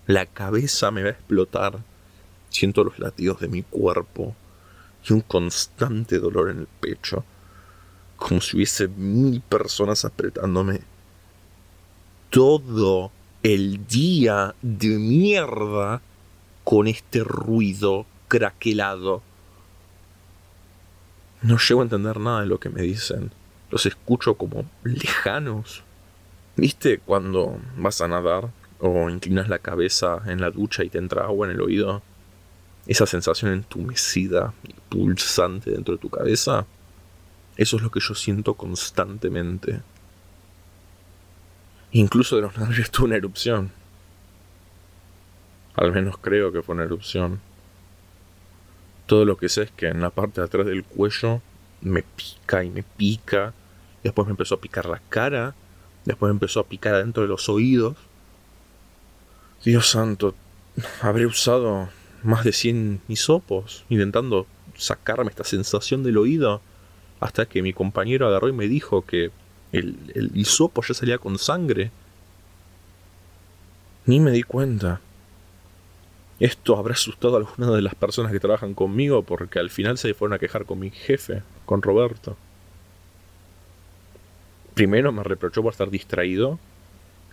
[0.05, 1.79] La cabeza me va a explotar.
[2.49, 4.35] Siento los latidos de mi cuerpo
[5.07, 7.23] y un constante dolor en el pecho,
[8.15, 10.81] como si hubiese mil personas apretándome.
[12.29, 13.11] Todo
[13.43, 16.01] el día de mierda
[16.63, 19.21] con este ruido craquelado.
[21.41, 23.31] No llego a entender nada de lo que me dicen.
[23.69, 25.83] Los escucho como lejanos.
[26.55, 28.49] ¿Viste cuando vas a nadar
[28.79, 32.01] o inclinas la cabeza en la ducha y te entra agua en el oído?
[32.87, 36.65] Esa sensación entumecida y pulsante dentro de tu cabeza.
[37.57, 39.81] Eso es lo que yo siento constantemente.
[41.91, 43.71] Incluso de los nervios tuve una erupción.
[45.75, 47.39] Al menos creo que fue una erupción.
[49.05, 51.41] Todo lo que sé es que en la parte de atrás del cuello
[51.81, 53.53] me pica y me pica
[54.07, 55.55] después me empezó a picar la cara,
[56.05, 57.95] después me empezó a picar adentro de los oídos.
[59.63, 60.35] Dios santo,
[61.01, 61.89] habré usado
[62.23, 66.61] más de 100 hisopos intentando sacarme esta sensación del oído
[67.19, 69.31] hasta que mi compañero agarró y me dijo que
[69.71, 71.91] el, el hisopo ya salía con sangre.
[74.05, 75.01] Ni me di cuenta.
[76.39, 80.13] Esto habrá asustado a algunas de las personas que trabajan conmigo porque al final se
[80.13, 82.35] fueron a quejar con mi jefe, con Roberto.
[84.73, 86.57] Primero me reprochó por estar distraído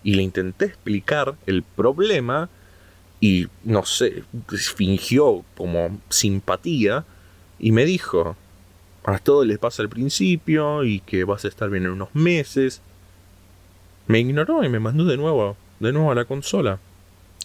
[0.02, 2.50] y le intenté explicar el problema
[3.20, 4.24] y no sé,
[4.76, 7.06] fingió como simpatía
[7.58, 8.36] y me dijo,
[9.04, 12.82] a todos les pasa al principio y que vas a estar bien en unos meses.
[14.08, 16.80] Me ignoró y me mandó de nuevo, de nuevo a la consola.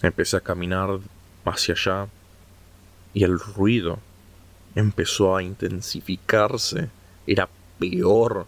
[0.02, 0.98] Empecé a caminar
[1.44, 2.08] hacia allá
[3.14, 4.00] y el ruido
[4.74, 6.88] empezó a intensificarse.
[7.26, 8.46] Era peor.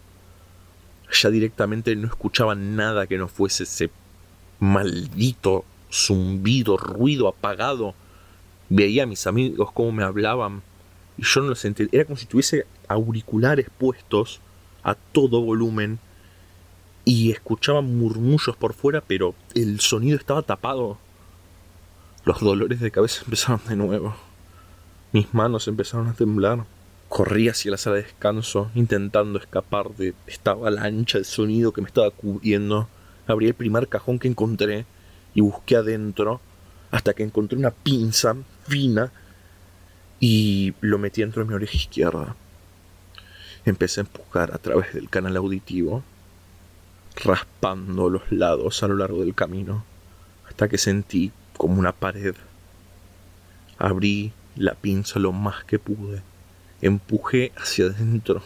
[1.11, 3.91] Ya directamente no escuchaba nada que no fuese ese
[4.59, 7.93] maldito zumbido, ruido apagado.
[8.69, 10.63] Veía a mis amigos cómo me hablaban
[11.17, 11.87] y yo no lo sentía.
[11.91, 14.39] Era como si tuviese auriculares puestos
[14.83, 15.99] a todo volumen
[17.05, 20.97] y escuchaba murmullos por fuera, pero el sonido estaba tapado.
[22.25, 24.15] Los dolores de cabeza empezaron de nuevo.
[25.13, 26.65] Mis manos empezaron a temblar.
[27.07, 31.87] Corrí hacia la sala de descanso, intentando escapar de esta avalancha de sonido que me
[31.87, 32.89] estaba cubriendo.
[33.27, 34.87] Abrí el primer cajón que encontré
[35.35, 36.41] y busqué adentro
[36.89, 38.35] hasta que encontré una pinza
[38.67, 39.11] fina
[40.19, 42.35] y lo metí dentro de mi oreja izquierda.
[43.65, 46.03] Empecé a empujar a través del canal auditivo,
[47.23, 49.85] raspando los lados a lo largo del camino,
[50.47, 52.33] hasta que sentí como una pared.
[53.77, 56.21] Abrí la pinza lo más que pude,
[56.81, 58.43] empujé hacia adentro,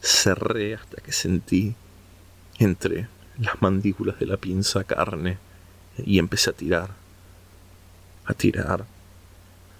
[0.00, 1.74] cerré hasta que sentí
[2.58, 5.38] entre las mandíbulas de la pinza carne
[5.98, 6.90] y empecé a tirar,
[8.24, 8.84] a tirar,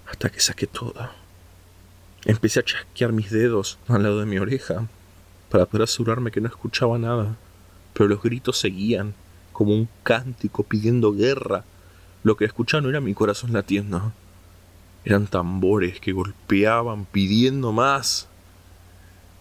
[0.07, 1.09] hasta que saqué todo.
[2.25, 4.87] Empecé a chasquear mis dedos al lado de mi oreja
[5.49, 7.35] para poder asegurarme que no escuchaba nada,
[7.93, 9.13] pero los gritos seguían
[9.51, 11.63] como un cántico pidiendo guerra.
[12.23, 14.13] Lo que escuchaba no era mi corazón latiendo,
[15.03, 18.27] eran tambores que golpeaban pidiendo más.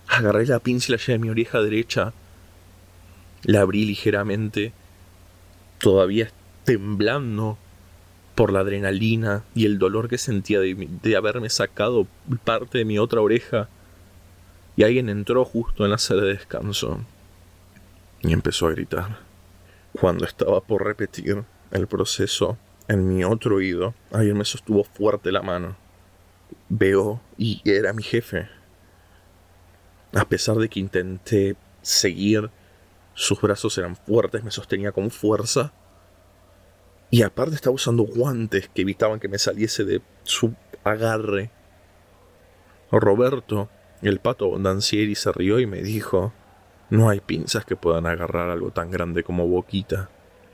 [0.08, 2.12] Agarré la pinza de mi oreja derecha,
[3.44, 4.72] la abrí ligeramente,
[5.78, 6.30] todavía
[6.64, 7.58] temblando
[8.34, 12.06] por la adrenalina y el dolor que sentía de, haberme sacado
[12.44, 13.68] parte de mi otra oreja.
[14.76, 17.00] Y alguien entró justo en la sala de descanso
[18.22, 19.18] y empezó a gritar.
[19.92, 22.56] Cuando estaba por repetir el proceso
[22.90, 25.76] en mi otro oído, alguien me sostuvo fuerte la mano.
[26.68, 28.48] Veo y era mi jefe.
[30.12, 32.50] A pesar de que intenté seguir,
[33.14, 35.72] sus brazos eran fuertes, me sostenía con fuerza
[37.10, 41.52] y aparte estaba usando guantes que evitaban que me saliese de su agarre.
[42.90, 43.68] Roberto,
[44.02, 46.32] el pato Bondancieri, se rió y me dijo,
[46.88, 50.10] no hay pinzas que puedan agarrar algo tan grande como Boquita.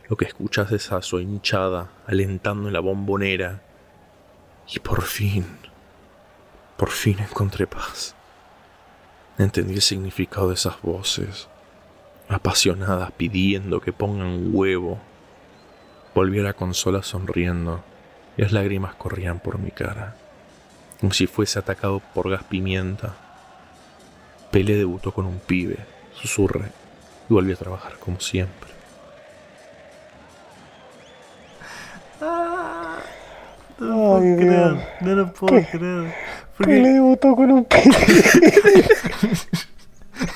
[0.08, 3.62] Lo que escuchas es a su hinchada alentando en la bombonera.
[4.68, 5.46] Y por fin,
[6.76, 8.14] por fin encontré paz.
[9.38, 11.48] Entendí el significado de esas voces,
[12.28, 14.98] apasionadas pidiendo que pongan huevo
[16.16, 17.84] Volví a la consola sonriendo
[18.38, 20.16] y las lágrimas corrían por mi cara,
[20.98, 23.14] como si fuese atacado por gas pimienta.
[24.50, 25.76] Pele debutó con un pibe,
[26.14, 26.72] susurré
[27.28, 28.75] y volví a trabajar como siempre.
[32.20, 32.98] Ah,
[33.78, 36.14] no lo puedo creer, no lo puedo creer.
[36.58, 37.66] Pele debutó con un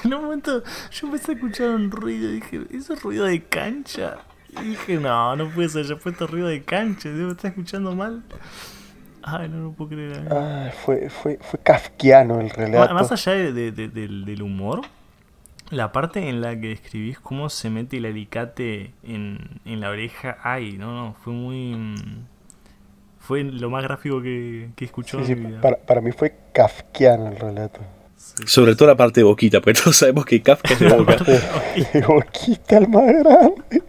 [0.04, 3.42] en un momento yo empecé a escuchar un ruido y dije, ¿eso es ruido de
[3.42, 4.18] cancha?
[4.60, 8.22] Y dije, no, no puede ser, ya puesto ruido de cancha, debo estar escuchando mal.
[9.22, 10.26] Ay, no lo puedo creer.
[10.30, 12.94] Ah, fue, fue, fue kafkiano el relato.
[12.94, 14.82] Más allá de, de, del, humor,
[15.70, 20.38] la parte en la que escribís cómo se mete el alicate en, en la oreja,
[20.42, 21.94] ay, no, no, fue muy...
[23.18, 25.60] Fue lo más gráfico que, que he escuchado sí, en sí, mi vida.
[25.60, 27.80] Para, para mí fue kafkiano el relato.
[28.16, 28.42] Sí.
[28.46, 31.16] Sobre todo la parte de boquita, porque todos sabemos que Kafka es de boca.
[31.92, 33.82] De boquita el más grande.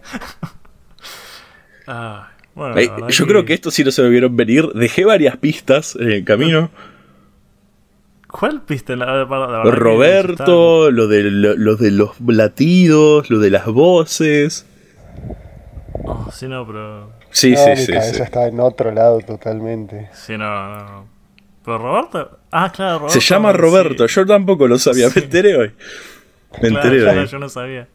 [1.86, 4.66] Ah, bueno, Eh, yo creo que esto sí no se me vieron venir.
[4.74, 6.70] Dejé varias pistas en el camino.
[8.32, 8.96] ¿Cuál pista?
[8.96, 14.66] La, la- Roberto, lo de, lo, lo de los latidos, lo de las voces.
[14.66, 14.72] está-
[16.04, 17.12] Oh, sí, no, pero.
[17.30, 18.22] Sí, No, sí, mi sí, cabeza sí.
[18.22, 20.08] estaba en otro lado totalmente.
[20.14, 21.06] Sí, no, no.
[21.64, 22.38] Pero Roberto.
[22.50, 23.20] Ah, claro, Roberto.
[23.20, 23.58] Se llama sí.
[23.58, 25.20] Roberto, yo tampoco lo sabía, Sí.
[25.20, 25.72] me enteré hoy.
[26.60, 27.26] Me enteré Claro, de yo, no- ahí.
[27.28, 27.88] yo no sabía.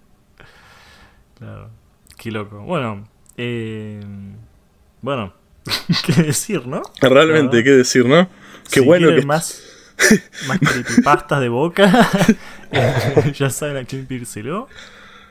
[1.38, 1.70] Claro.
[2.18, 2.60] Qué loco.
[2.62, 4.00] Bueno, eh,
[5.02, 5.34] bueno,
[6.06, 6.82] qué decir, ¿no?
[7.02, 8.28] Realmente, qué decir, ¿no?
[8.72, 9.22] Qué si bueno que.
[9.26, 9.62] más,
[10.48, 12.10] más creepypastas de boca,
[13.34, 14.68] ya saben a quién pírselo.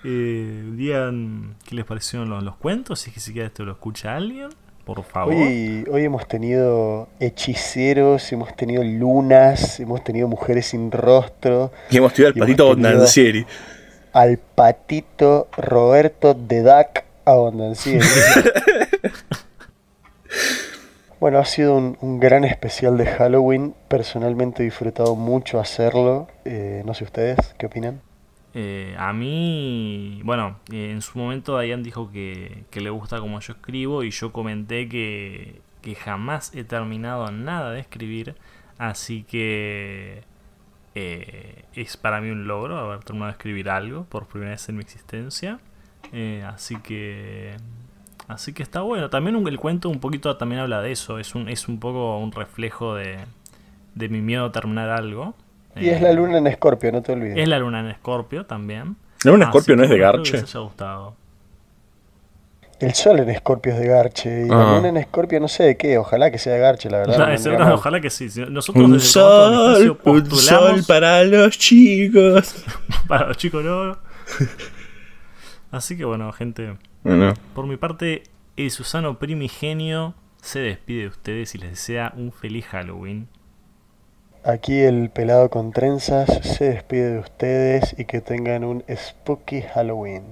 [0.04, 4.14] Eh, digan qué les parecieron los, los cuentos, si es que siquiera esto lo escucha
[4.16, 4.48] alguien,
[4.84, 5.34] por favor.
[5.34, 12.12] Hoy, hoy hemos tenido hechiceros, hemos tenido lunas, hemos tenido mujeres sin rostro, Y hemos
[12.12, 13.46] tirado al patito tenido- Bondancieri.
[14.12, 18.06] al patito Roberto de Duck Abondancieri.
[21.26, 23.74] Bueno, ha sido un, gran especial de Halloween.
[23.88, 26.28] Personalmente he disfrutado mucho hacerlo.
[26.44, 28.00] Eh, no sé ustedes, ¿qué opinan?
[28.54, 33.54] Eh, a mí, bueno, eh, en su momento Diane dijo que, le gusta como yo
[33.54, 38.36] escribo y yo comenté que, que jamás he terminado nada de escribir,
[38.78, 40.22] así que
[40.94, 44.82] es para mí un logro haber terminado de escribir algo por primera vez en mi
[44.82, 45.58] existencia,
[46.44, 47.56] así que
[48.28, 49.10] así que está bueno.
[49.10, 52.18] También un- el cuento un poquito también habla de eso, es un es un poco
[52.18, 53.18] un reflejo de,
[53.94, 55.34] de mi miedo a terminar algo.
[55.76, 57.36] Y es Eh, la luna en Escorpio, no te olvides.
[57.38, 58.96] es la luna en Escorpio también.
[59.24, 60.42] ¿La luna en Escorpio no es de Garche?
[60.44, 61.14] que gustado.
[62.78, 64.46] El sol en Escorpio es de Garche.
[64.46, 64.54] Y Ah.
[64.56, 65.96] la luna en Escorpio no sé de qué.
[65.96, 67.36] Ojalá que sea de Garche, la verdad.
[67.42, 68.28] No no, ojalá que sí.
[68.50, 72.64] Nosotros Un desde sol, un sol para los chicos.
[73.08, 73.96] para los chicos no.
[75.70, 76.76] Así que bueno, gente,
[77.06, 78.24] Bueno, por mi parte,
[78.56, 83.28] el Susano Primigenio se despide de ustedes y les desea un feliz Halloween.
[84.44, 90.24] Aquí el pelado con trenzas se despide de ustedes y que tengan un spooky Halloween.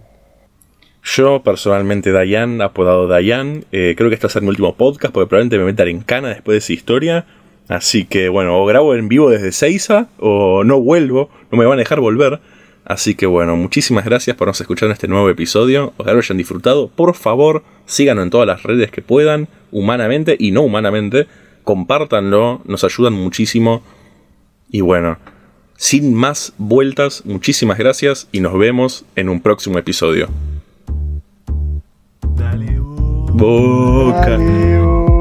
[1.05, 5.15] yo personalmente, Dayan, apodado Dayan, eh, creo que este va a ser mi último podcast
[5.15, 7.25] porque probablemente me metan en cana después de esa historia.
[7.69, 11.79] Así que bueno, o grabo en vivo desde Seiza o no vuelvo, no me van
[11.79, 12.41] a dejar volver.
[12.85, 15.95] Así que bueno, muchísimas gracias por nos escuchar en este nuevo episodio.
[15.97, 16.89] Ojalá lo hayan disfrutado.
[16.89, 21.27] Por favor, síganos en todas las redes que puedan, humanamente y no humanamente.
[21.63, 23.83] Compártanlo, nos ayudan muchísimo.
[24.71, 25.19] Y bueno,
[25.77, 30.29] sin más vueltas, muchísimas gracias y nos vemos en un próximo episodio.
[32.37, 32.79] Dale,
[33.33, 34.35] Boca.
[34.35, 35.14] Adiós.